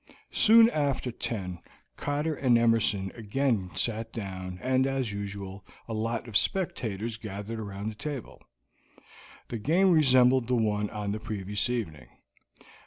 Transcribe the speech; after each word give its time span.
Soon 0.31 0.67
after 0.71 1.11
ten 1.11 1.59
Cotter 1.95 2.33
and 2.33 2.57
Emerson 2.57 3.11
again 3.13 3.69
sat 3.75 4.11
down, 4.11 4.57
and, 4.59 4.87
as 4.87 5.13
usual, 5.13 5.63
a 5.87 5.93
lot 5.93 6.27
of 6.27 6.35
spectators 6.35 7.17
gathered 7.17 7.59
round 7.59 7.91
the 7.91 7.93
table. 7.93 8.41
The 9.49 9.59
game 9.59 9.91
resembled 9.91 10.47
the 10.47 10.55
one 10.55 10.89
on 10.89 11.11
the 11.11 11.19
previous 11.19 11.69
evening. 11.69 12.07